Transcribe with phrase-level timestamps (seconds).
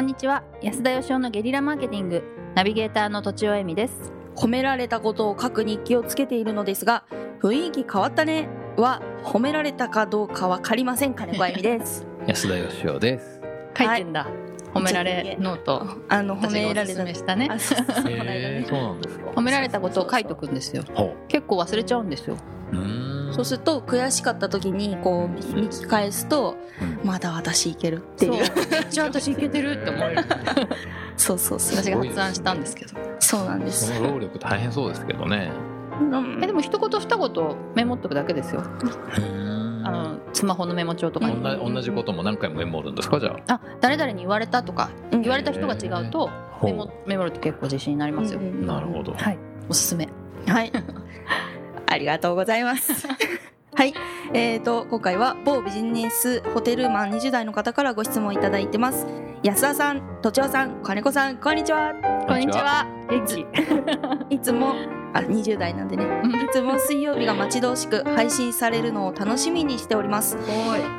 [0.00, 0.42] こんにちは。
[0.62, 2.22] 安田義雄のゲリラマーケティング
[2.54, 4.10] ナビゲーターのとちおえみです。
[4.34, 7.04] 褒められたことを書く日記をつけているのですが
[7.42, 12.06] 雰囲気変わったねは褒められたかどうかわかりません金子あゆみです。
[12.26, 13.42] 安田義雄です。
[13.76, 14.26] 書いてんだ、
[14.72, 15.86] 褒められノート。
[16.08, 17.04] あの褒められた。
[17.04, 17.48] めしたね。
[17.50, 18.00] あそうな
[18.94, 19.32] んですか。
[19.32, 20.82] 褒められたことを書いとくんですよ。
[20.94, 22.38] ほ結構忘れちゃうんですよ。
[23.32, 26.56] そうすると悔しかった時にこう見き返すと
[27.02, 27.06] うん。
[27.06, 28.32] まだ私いけるっていう。
[28.32, 28.40] め
[28.78, 30.24] っちゃ私いけてるって思える。
[31.16, 31.82] そうそうそう。
[31.82, 32.92] 私が発案したんですけど。
[33.18, 33.94] そうなんです。
[33.94, 35.50] その労力大変そうですけどね。
[36.00, 36.40] うん。
[36.42, 38.62] えでも一言二言メモっとくだけですよ。
[39.18, 39.82] うん。
[39.86, 41.42] あのスマホのメモ帳とかに。
[41.42, 43.54] 同じ同じことも何回もメモるんですかじゃあ？
[43.54, 45.22] あ誰々に言われたとかうん。
[45.22, 46.30] 言われた人が違うと
[46.62, 49.12] メモメモると結構自信になりますよ、なるほど。
[49.14, 49.38] はい。
[49.68, 50.08] おすすめ。
[50.46, 50.72] はい。
[51.90, 53.06] ありがとうございます。
[53.74, 53.92] はい。
[54.32, 59.06] えーと、今回は某ビジネスホテルマン20代の方からご質問いただいてます。
[59.42, 61.92] 安田さん、とちおさん、金子さん、こんにちは。
[62.28, 63.24] こんにちは元
[64.28, 64.74] 気いつも、
[65.14, 66.04] あ、20代なんでね。
[66.44, 70.36] いつも水曜日が待ち遠しく配信されるのを楽しみにしております。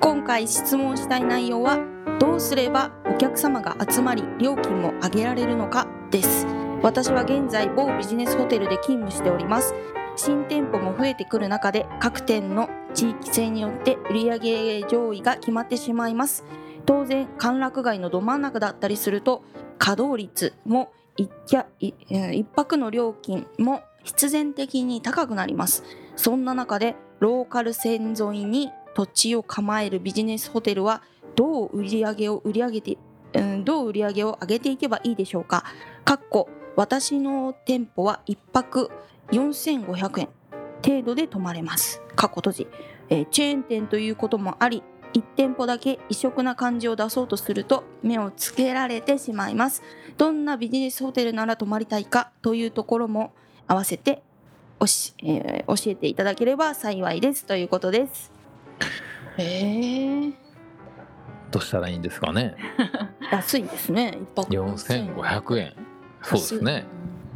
[0.00, 1.78] 今回質問したい内容は、
[2.18, 6.46] どうすればお客様が集まり料金も上げられるのかです。
[6.82, 9.74] 私は現在某ビジネスホテルで勤務しております。
[10.16, 16.44] 新店舗も増えてくる中で各店の地域性によって売上上位が決まってしまいます。
[16.84, 19.42] 当然歓楽街のど真ん中だったりすると
[19.78, 21.30] 稼働率も一
[22.54, 25.84] 泊の料金も必然的に高くなります。
[26.16, 31.02] そんな中でローカル線沿いに土地を構えるビジネスホテルは
[31.34, 32.98] どう売り上げを売り上げて、
[33.64, 35.64] どう売り上げを上げていけばいいでしょうか。
[36.04, 38.90] かっこ私の店舗は一泊
[39.32, 40.28] 4500円
[40.84, 42.02] 程度で泊まれます。
[42.16, 42.66] 過去閉じ、
[43.08, 44.82] えーチェーン店ということもあり、
[45.14, 49.82] 1店舗だけ異色な感じを出そうとすると目をつけられてしまいます。
[50.16, 53.32] どんなビジネスホテルなら泊まりたいかというところも
[53.66, 54.22] 合わせて
[54.80, 58.32] おし、えー教えていただければ幸いですということです。
[59.38, 60.32] へえ
[61.50, 62.56] どうしたらいいんですかね。
[63.30, 64.18] 安いですね。
[64.20, 65.74] 一泊四千五百円。
[66.22, 66.86] そうですね。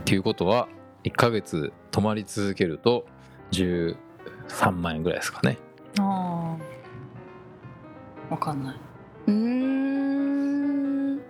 [0.00, 0.68] っていうことは
[1.04, 3.06] 一ヶ月泊まり続けると
[3.50, 3.96] 十
[4.48, 5.58] 三万円ぐらいですかね。
[5.98, 6.56] あ
[8.30, 8.76] あわかんない
[9.26, 11.16] うーん。
[11.16, 11.20] い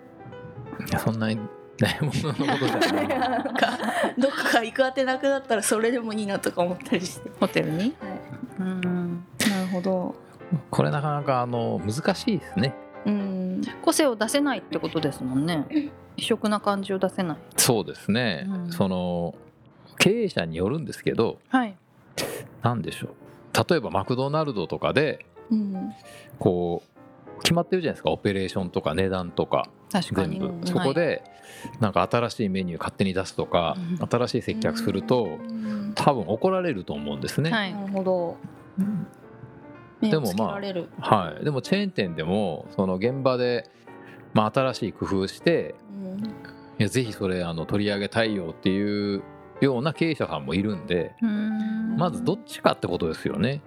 [0.93, 1.39] やそんなに
[1.79, 3.09] ないもののことじゃない。
[3.09, 3.79] なんか
[4.19, 7.31] どっか行くあてなくなったらそれでもいいなとか思ったりして。
[7.39, 7.79] ホテルに？
[7.79, 7.95] はい
[8.61, 10.15] うんなるほど。
[10.71, 12.75] これなかなかあの難しいですね。
[13.07, 13.63] うん。
[13.83, 18.47] 個性を出せないってことですもんね異色な感じを出せないそうですね。
[18.49, 19.35] うんその
[20.01, 21.77] 経営者によるんですけど、はい。
[22.63, 23.71] なんでしょう。
[23.71, 25.93] 例えばマクドナルドとかでうん。
[26.39, 26.83] こ
[27.37, 28.11] う決まってるじゃないですか。
[28.11, 30.41] オペレーションとか値段とか確かに。
[30.41, 30.55] 全部。
[30.55, 31.23] うんそこで
[31.79, 34.09] なんか新しいメニュー勝手に出すとかうん。
[34.09, 35.93] 新しい接客するとうん。
[35.95, 37.75] 多分怒られると思うんですね、はい。
[37.75, 38.37] なるほど。
[40.01, 43.69] でもまあはい、でもチェーン店でもその現場で、
[44.33, 46.25] まあ、新しい工夫してうん。
[46.25, 49.23] いやぜひそれあの取り上げたいよっていう
[49.61, 51.97] ような経営者さんもいるんでうん。
[51.97, 53.63] まずどっちかってことですよね。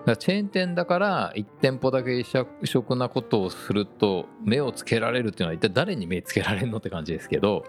[0.00, 7.64] だからチェーン店だから1店舗だけ異色なことをすると目をつけられるっていうのは一体誰に目つけられるのって感じですけど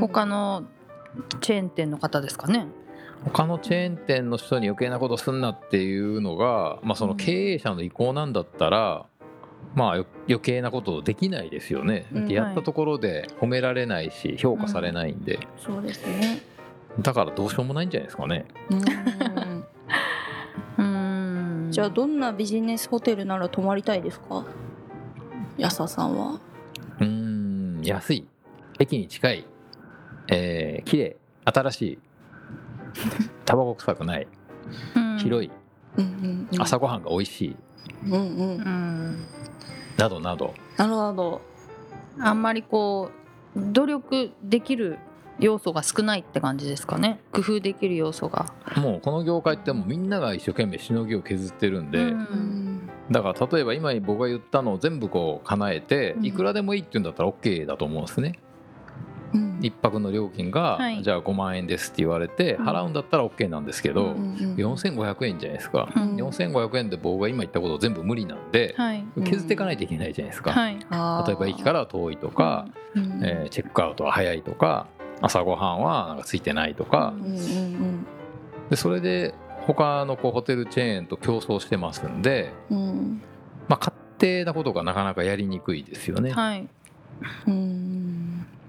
[0.00, 0.64] 他の
[1.40, 2.66] チェーン店の方ですかね。
[3.24, 9.06] 他のチェーン店の人に余計なことすんなっていうのが、まあ、その経営者の意向なんだったら、
[9.76, 12.06] まあよ余計なことできないですよね。
[12.12, 16.40] うんやったところで褒められないし評価されないんで、そうですね。
[17.00, 18.46] だからどうしようもないんじゃないですかね。
[18.70, 19.64] うん
[20.78, 20.82] う
[21.68, 24.44] んじゃあどんなビジネスホテルなら泊まりたいですか？
[25.58, 26.40] 安田さんは。
[27.00, 28.26] うーん安い
[28.78, 29.46] 駅に近い、
[30.28, 31.98] えー、綺麗新しい
[33.44, 34.26] タバコ臭くない
[35.18, 35.50] 広い
[35.98, 36.62] うんうんうん。
[36.62, 37.56] 朝ごはんが美味しい
[38.06, 38.18] うんうん。
[38.18, 38.22] う
[38.62, 39.26] ん
[39.96, 40.54] などなど。
[40.76, 41.40] なるほど。
[42.18, 43.10] あんまりこ
[43.56, 44.98] う努力できる
[45.38, 47.20] 要素が少ないって感じですかね。
[47.32, 52.06] 工夫できる要素が、もうこの業界ってもうみんなが一生懸命しのぎを削ってるんで、うん。
[52.08, 56.26] うんだから例えば今僕が言ったのを全部こう叶えてうん。
[56.26, 58.40] いくらでもいいって言うんだったら OK だと思うんですね。
[59.34, 59.58] うん。
[59.62, 61.02] 一泊の料金がはい。
[61.02, 62.66] じゃあ5万円ですって言われてうん。
[62.68, 65.88] 払うんだったら OK なんですけどうんうん4500円じゃないですか。
[65.96, 66.16] うん。
[66.16, 69.04] 4500円で僕が今言ったこと全部無理なんではい。
[69.24, 70.52] 削っていかないといけないじゃないですか。
[71.26, 73.20] 例えば駅からは遠いとか、うん。
[73.24, 74.86] えーチェックアウトは早いとか
[75.20, 77.14] 朝ごはんはなんかついてないとか。
[78.70, 79.34] でそれで
[79.66, 86.30] 他のこうホテルチェーンと競争してますんで、まあ、勝手なことがなかなかやりにくいですよね。
[86.32, 86.68] はい。
[87.48, 88.05] うん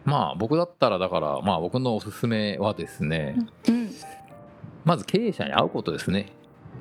[0.07, 3.35] まあ僕だったらだからまあ僕のおすすめはですね
[3.67, 3.91] うん。
[4.85, 6.31] まず経営者に会うことですね。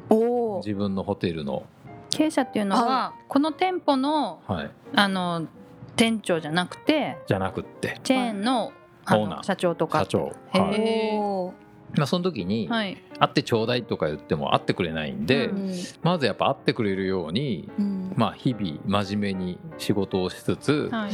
[0.09, 1.65] おお自分のホテルの。
[2.11, 4.71] 経営者っていうのはこの店舗のはい。
[4.95, 5.49] あの
[5.97, 7.99] 店長じゃなくてじゃなくって。
[8.05, 8.73] チェーンの
[9.05, 9.43] あのオーナー。
[9.43, 9.99] 社長とか。
[9.99, 10.33] 社長。
[10.53, 11.53] へは
[11.93, 11.99] い。
[11.99, 12.97] まあその時にはい。
[13.19, 15.73] 会ってちょうだいとか言っても会ってくれないんで、うん。
[16.05, 18.13] まずやっぱ会ってくれるようにうん。
[18.15, 21.11] まあ日々真面目に仕事をしつつはい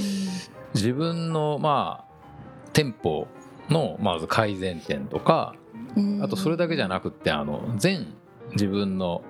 [0.74, 2.12] 自分のまあ
[2.72, 3.26] 店舗
[3.68, 5.54] のまず改善点とか
[6.22, 8.14] あとそれだけじゃなくってあの全
[8.52, 9.22] 自分の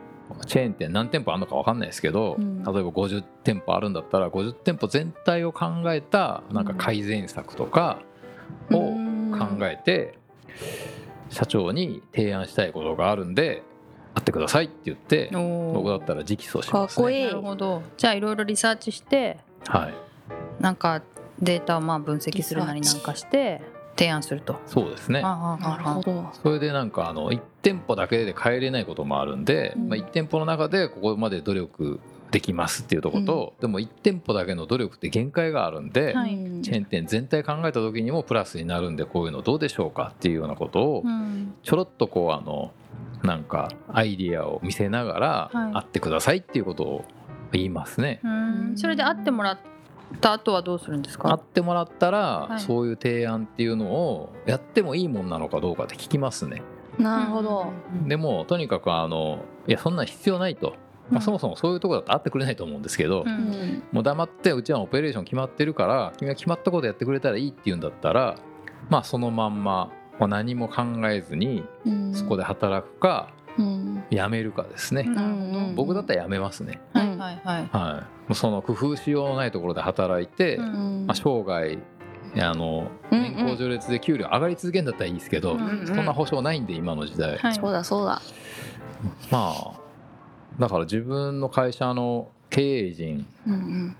[0.47, 2.63] チェーン店何店舗あるのか分かんないですけど、うん。
[2.63, 7.99] 例えば50店舗あるんだったら50店舗全体を考えたなんか改善策とか
[8.71, 8.95] を
[9.37, 10.19] 考えて
[11.29, 13.63] 社長に提案したいことがあるんで
[14.15, 16.71] 会ってくださいって言って僕だったら直訴しますね。
[16.73, 17.25] かっこいい。
[17.25, 17.83] なるほど。
[17.97, 19.95] じゃあいろいろリサーチしてはい、
[20.61, 21.03] なんか
[21.41, 23.61] データをまあ分析するなりなんかして
[23.97, 24.59] 提案すると。
[24.67, 25.21] そうですね。
[25.25, 26.31] ああなるほど。
[26.43, 29.89] それでなんかあの1店舗だけで変えれないこともあるんで、うん。
[29.89, 32.01] まあ、1店舗の中でここまで努力
[32.31, 36.35] できますっていうところと、でも1店舗だけの努力って限界があるんで、はい。
[36.35, 41.55] うんチェーン店全体考えた時にもプラスになるんでこういうのどうでしょうかっていうようなことをうん。
[41.63, 42.73] ちょろっとこうあの
[43.23, 45.73] なんかアイディアを見せながらはい。
[45.75, 47.05] 会ってくださいっていうことを
[47.53, 48.21] 言いますね。
[48.25, 48.73] うん。
[48.77, 49.59] それで会ってもらっ
[50.21, 52.61] た後はどうするんです会っかてもらったら、はい。
[52.61, 56.63] そういう提案っていうのをやってもいいもんなのかどうかって聞きますね。
[56.99, 57.73] なるほど。
[58.07, 60.75] でもとにかくあのいやそんなん必要ないと、
[61.11, 63.83] まあ、そもそもそういうところだと会ってくれないと思うんですけど、うんうん。
[63.93, 68.37] もう黙ってうちはオペレーション決まってるから君が決まったことやってくれたらいいって言うんだったら
[68.91, 72.15] まあそのまんままあ何も考えずにうん。
[72.15, 74.05] そこで働くかうん。
[74.11, 75.09] 辞めるかですね、
[75.75, 77.37] 僕だったら辞めますね、はいはいはい。
[77.45, 81.79] はい、もうその工夫しようのないところで働いて、まあ、生涯
[82.41, 87.55] あのうん年功序列で給料上がり続けるんだったらいいですけど、うんそんな保証ないんで今の時代、はい。
[87.55, 88.23] そうだそうだ。
[89.31, 89.73] まあ
[90.59, 93.97] だから自分の会社の経営陣うん。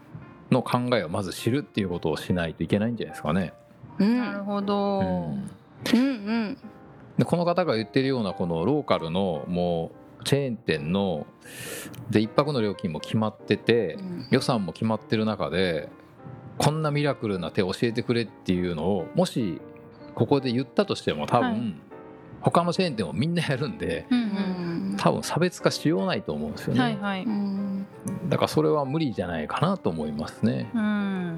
[0.51, 3.55] の考えをまず知るっていうことをしないといけないんじゃないですかね。
[3.99, 4.19] うん。
[4.19, 5.01] なるほど。
[5.01, 5.07] うん。
[5.07, 5.43] うん
[5.95, 6.59] うん
[7.23, 11.25] でこの方が言ってるようなこのローカルのもうチェーン店の
[12.11, 15.89] で一泊の料金も決まっててうん予算も決まってる中で
[16.59, 19.61] こんなミラクルな手教えてくれっていうのをもし
[20.17, 21.75] ここで言ったとしても多分、はい
[22.45, 24.05] 他のチェーン店もみんなやるんで
[24.97, 26.79] 多分差別化しようないと思うんですようん。
[26.79, 27.23] ね、はいはい。
[27.25, 27.87] うん
[28.29, 30.69] だからそれは無理じゃないかなと思いますね。
[30.75, 31.31] ま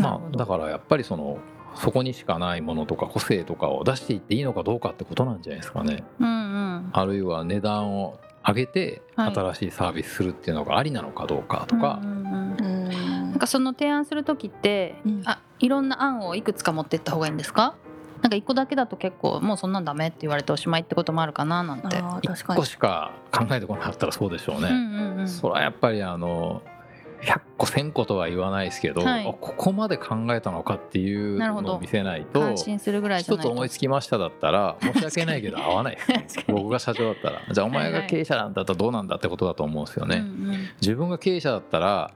[0.00, 1.38] あだからやっぱりその
[1.76, 6.04] そこにしかないものとか個性とかを出していっていいのかどうかってことなんじゃないですかね。
[6.20, 6.90] うんうん。
[6.92, 17.74] あるいは値段を上げてはい新しいサービスするっていうのがありなのかどうかとかう、んうんうんうんなんかその提案する時って、うんあいろんな案をいくつか持ってった方がいいんですか？
[18.22, 21.96] なんか一個だけだと結構もうそんなんダメって言われておしまいってこともあるかななんて。
[21.98, 24.68] あー確か1個にしか考えてこなかったらそうでしょうね。
[24.68, 25.28] うんうんうん。
[25.28, 26.62] それはやっぱりあの
[27.24, 29.26] 100個1000個とは言わないですけど、はい。
[29.26, 33.48] あここまで考えたのかっていうのを見せないと感心するぐらいじゃないと。
[33.48, 37.40] 一つ思いつきましただったら申し訳ないけど 合わないです僕が社長だったら。
[37.50, 40.56] じゃあお前が経営者なんだったらどうなんだってことだと思うんですよね、うんうん。
[40.80, 42.12] 自分が経営者だったら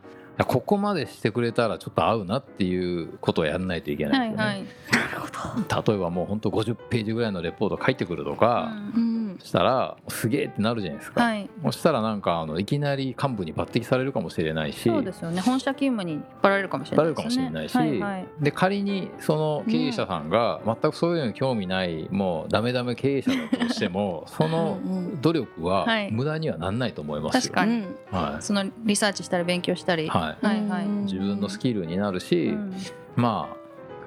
[0.46, 5.86] ここまでしてくれたらちょっと合うなっていうことをやらないといけないですよね、はいはい。
[5.88, 9.02] 例えばもう本当50ページぐらいのレポート書いてくるとか、うん。
[9.02, 11.48] うんそしたらすげえってなるじゃないですか、はい。
[11.64, 14.88] そしたらなんかあのいきなり幹部に抜擢されるかもしれないし。
[14.88, 15.40] そうですよね。
[15.40, 17.12] 本社勤務に引っ張られるかもしれないね。
[17.12, 18.26] もしれないし、はいはい。
[18.40, 26.10] で仮にその経営者さんが全くそういうのに興味ないもうダメダメ経営者だとしても そのうんうん努力ははい。
[26.12, 27.72] 無駄にはなんないと思いますよ、確かに。
[27.72, 30.06] うんはそのリサーチしたり勉強したり。
[30.06, 30.84] いはい、はいはい。
[30.84, 32.74] うん自分のスキルになるし、うん。
[33.16, 33.56] まあ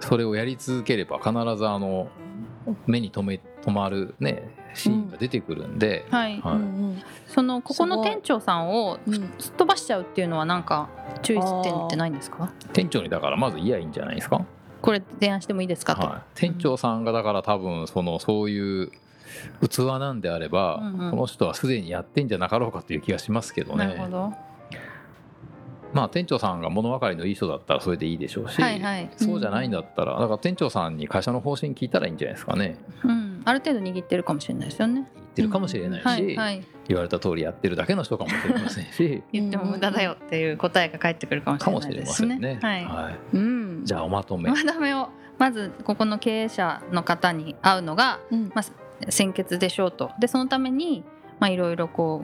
[0.02, 2.08] それをやり続ければ必ずあの
[2.86, 6.40] 目に留め止まるねシーンが出てくるんで、はい。
[6.42, 10.90] はいうんそのここの店長さんをうんすっ飛ばしちゃうっていうのはなんか
[11.22, 12.52] 注意点ってないんですか？
[12.74, 14.46] 店長にだからまず言えばいいんじゃないですか、
[14.82, 15.96] これ提案してもいいですか？
[15.96, 16.02] と。
[16.02, 18.92] はい、店長さんがだから多分そのそういう
[19.70, 24.34] 器なんであれば、うんうんこの人はすでにやってんじゃなかろうかという気がしますけどねなるほど。
[25.94, 29.10] まあ店長さんが物分かりのいい人だったらそれでいいでしょうし、はいはい。
[29.18, 33.21] そうじゃないんだったらだから店長さんに会社の方針聞いたらいいんじゃないですかねうん。
[33.46, 35.08] ある程度握ってるかもしれないですよね。
[35.16, 36.66] 言ってるかもしれないし、はいはい。
[36.88, 42.36] 言われた通りやってるだけの人かもしれませんし 言っても無駄だよっていう答えが返ってくるかもしれないですね。
[42.36, 42.60] ませんね。
[42.62, 42.86] はい。
[42.86, 48.52] はいうんじゃあおまとめ、まだめをまずここの経営者の方に会うのがうん
[49.10, 51.04] 先決でしょうとでそのために
[51.40, 52.24] まあいろいろこ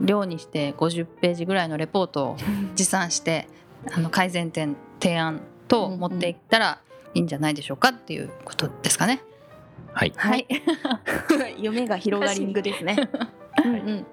[0.00, 2.36] う量にして50ページぐらいのレポートを
[2.74, 3.48] 持参して
[3.94, 6.80] あの改善点提案と持っていったら
[7.14, 9.22] いいんじゃないでしょうかっていうことですかね。
[9.92, 10.12] はい。
[10.16, 10.46] はい、
[11.58, 12.96] 夢が広がりングですね。
[13.64, 14.06] うんうん。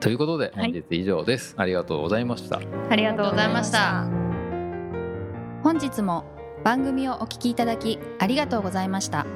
[0.00, 0.72] ということではい。
[0.72, 2.60] 本日以上です、ありがとうございました。
[2.90, 4.04] ありがとうございました。
[5.62, 6.24] 本日も
[6.64, 9.26] 番組をお聞きいただきありがとうございました。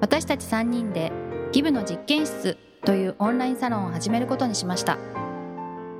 [0.00, 1.12] 私たち3人で
[1.52, 4.98] ギブの実験室というオンラインサロンを始めることにしました。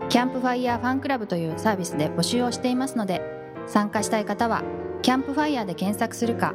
[0.08, 3.23] キャンプファイヤーファンクラブというサービスで募集をしていますので
[3.66, 4.62] 参加したい方は
[5.02, 6.54] キャンプファイヤーで検索するか